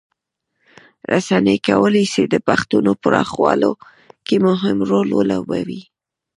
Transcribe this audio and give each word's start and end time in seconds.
رسنۍ 1.11 1.57
کولی 1.67 2.05
سي 2.13 2.23
د 2.27 2.35
پښتو 2.47 2.77
پراخولو 3.03 3.71
کې 4.25 4.35
مهم 4.47 4.77
رول 4.89 5.09
ولوبوي. 5.13 5.81